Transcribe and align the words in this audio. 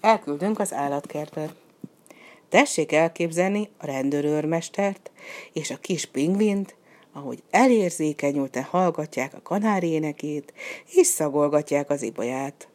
Elküldünk 0.00 0.58
az 0.58 0.72
állatkertbe. 0.72 1.54
Tessék 2.48 2.92
elképzelni 2.92 3.68
a 3.78 3.86
rendőrőrmestert 3.86 5.10
és 5.52 5.70
a 5.70 5.76
kis 5.76 6.06
pingvint, 6.06 6.74
ahogy 7.12 7.42
elérzékenyülten 7.50 8.62
hallgatják 8.62 9.34
a 9.34 9.42
kanárénekét, 9.42 10.52
és 10.86 11.06
szagolgatják 11.06 11.90
az 11.90 12.02
ibolyát. 12.02 12.68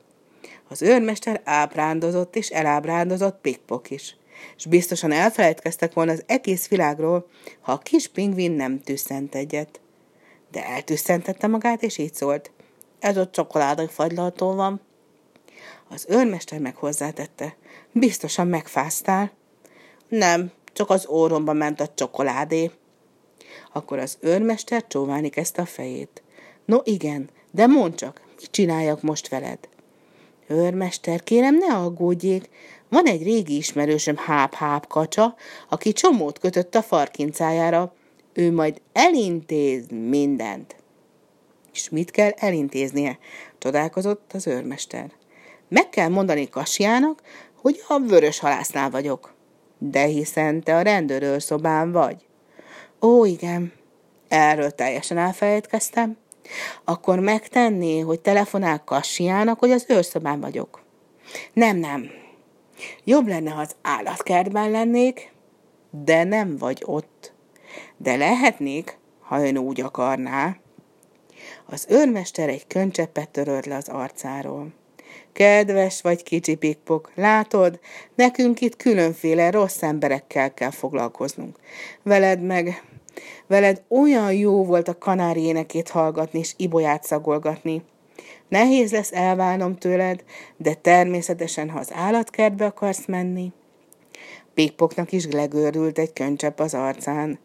Az 0.68 0.82
őrmester 0.82 1.42
ábrándozott 1.44 2.36
és 2.36 2.50
elábrándozott 2.50 3.42
pikpok 3.42 3.90
is, 3.90 4.16
és 4.58 4.66
biztosan 4.66 5.12
elfelejtkeztek 5.12 5.94
volna 5.94 6.12
az 6.12 6.24
egész 6.28 6.68
világról, 6.68 7.28
ha 7.62 7.72
a 7.72 7.78
kis 7.78 8.08
pingvin 8.08 8.52
nem 8.52 8.82
tüsszent 8.82 9.36
egyet. 9.36 9.80
De 10.52 10.66
eltüsszentette 10.66 11.48
magát, 11.48 11.84
és 11.84 11.98
így 11.98 12.14
szólt. 12.14 12.52
Ez 13.00 13.18
a 13.18 13.30
csokoládai 13.30 13.88
fagylaltól 13.88 14.56
van. 14.56 14.82
Az 15.96 16.06
őrmester 16.10 16.60
meg 16.60 16.76
hozzátette. 16.76 17.56
Biztosan 17.92 18.48
megfáztál. 18.48 19.32
Nem, 20.08 20.52
csak 20.74 20.90
az 20.90 21.08
óromba 21.08 21.54
ment 21.54 21.80
a 21.80 21.94
csokoládé. 21.96 22.72
Akkor 23.74 24.00
az 24.00 24.18
őrmester 24.22 24.88
csóválni 24.88 25.30
kezdte 25.30 25.62
a 25.62 25.66
fejét. 25.66 26.24
No 26.66 26.78
igen, 26.84 27.30
de 27.52 27.68
mondd 27.68 27.96
csak, 27.96 28.22
mit 28.40 28.52
csináljak 28.52 29.02
most 29.02 29.28
veled? 29.28 29.60
Őrmester, 30.48 31.24
kérem, 31.24 31.58
ne 31.58 31.76
aggódjék. 31.76 32.50
Van 32.90 33.06
egy 33.06 33.24
régi 33.24 33.56
ismerősöm 33.56 34.18
háp-háp 34.18 34.88
kacsa, 34.88 35.36
aki 35.70 35.94
csomót 35.94 36.40
kötött 36.40 36.76
a 36.76 36.82
farkincájára. 36.82 37.94
Ő 38.34 38.52
majd 38.52 38.82
elintéz 38.94 39.86
mindent. 39.88 40.76
És 41.74 41.90
mit 41.90 42.12
kell 42.12 42.32
elintéznie? 42.36 43.20
Csodálkozott 43.58 44.34
az 44.34 44.48
őrmester. 44.48 45.12
Meg 45.68 45.90
kell 45.90 46.10
mondani 46.10 46.50
Kasiának, 46.50 47.22
hogy 47.62 47.84
a 47.88 48.00
vörös 48.00 48.40
halásznál 48.40 48.90
vagyok. 48.90 49.34
De 49.78 50.04
hiszen 50.04 50.64
te 50.64 50.76
a 50.76 50.82
rendőrőr 50.82 51.42
szobán 51.42 51.92
vagy. 51.92 52.26
Ó, 53.02 53.26
igen, 53.26 53.74
erről 54.28 54.72
teljesen 54.72 55.18
elfelejtkeztem. 55.18 56.18
Akkor 56.84 57.20
megtenné, 57.20 58.00
hogy 58.00 58.20
telefonál 58.20 58.84
Kassiának, 58.84 59.60
hogy 59.60 59.72
az 59.72 59.86
őrszobán 59.88 60.40
vagyok. 60.40 60.82
Nem, 61.54 61.78
nem. 61.78 62.10
Jobb 63.04 63.28
lenne, 63.28 63.52
ha 63.52 63.62
az 63.62 63.76
állatkertben 63.82 64.72
lennék, 64.72 65.32
de 65.90 66.24
nem 66.24 66.58
vagy 66.58 66.82
ott. 66.86 67.34
De 67.98 68.16
lehetnék, 68.16 68.98
ha 69.20 69.48
ön 69.48 69.58
úgy 69.58 69.82
akarná. 69.82 70.58
Az 71.66 71.86
őrmester 71.90 72.50
egy 72.50 72.68
könycseppet 72.68 73.30
törölt 73.30 73.66
le 73.66 73.76
az 73.76 73.88
arcáról. 73.88 74.74
Kedves 75.36 76.02
vagy 76.02 76.24
kicsi 76.24 76.56
pikpok, 76.56 77.12
látod, 77.16 77.80
nekünk 78.16 78.62
itt 78.62 78.76
különféle 78.76 79.52
rossz 79.52 79.82
emberekkel 79.82 80.54
kell 80.54 80.72
foglalkoznunk. 80.72 81.60
Veled 82.04 82.42
meg, 82.42 82.84
veled 83.48 83.84
olyan 83.88 84.34
jó 84.34 84.66
volt 84.66 84.88
a 84.88 84.98
kanári 84.98 85.42
énekét 85.42 85.90
hallgatni 85.90 86.40
és 86.40 86.54
ibolyát 86.58 87.04
szagolgatni. 87.04 87.84
Nehéz 88.48 88.92
lesz 88.92 89.12
elválnom 89.12 89.78
tőled, 89.78 90.24
de 90.58 90.74
természetesen, 90.74 91.70
ha 91.70 91.80
az 91.80 91.92
állatkertbe 91.94 92.66
akarsz 92.66 93.06
menni. 93.06 93.52
Pikpoknak 94.54 95.12
is 95.12 95.26
legőrült 95.32 96.00
egy 96.00 96.14
könycsepp 96.14 96.60
az 96.60 96.74
arcán. 96.74 97.40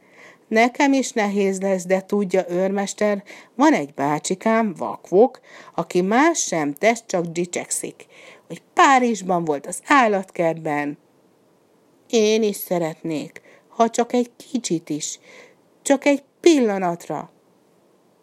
Nekem 0.50 0.92
is 0.92 1.12
nehéz 1.12 1.60
lesz, 1.60 1.86
de 1.86 2.00
tudja, 2.00 2.44
őrmester, 2.48 3.22
van 3.54 3.72
egy 3.72 3.94
bácsikám, 3.94 4.74
vakvok, 4.74 5.40
aki 5.74 6.00
más 6.00 6.38
sem 6.38 6.74
tesz, 6.74 7.02
csak 7.06 7.24
dicsekszik, 7.24 8.06
hogy 8.46 8.62
Párizsban 8.74 9.44
volt 9.44 9.66
az 9.66 9.80
állatkertben. 9.86 10.98
Én 12.08 12.42
is 12.42 12.56
szeretnék, 12.56 13.40
ha 13.68 13.90
csak 13.90 14.12
egy 14.12 14.30
kicsit 14.50 14.88
is, 14.88 15.18
csak 15.82 16.04
egy 16.04 16.22
pillanatra. 16.40 17.30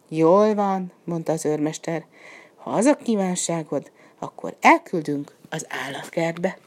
Jól 0.08 0.54
van, 0.54 0.92
mondta 1.04 1.32
az 1.32 1.46
őrmester, 1.46 2.04
ha 2.56 2.70
az 2.70 2.84
a 2.84 2.96
kívánságod, 2.96 3.90
akkor 4.18 4.56
elküldünk 4.60 5.36
az 5.50 5.66
állatkertbe. 5.86 6.58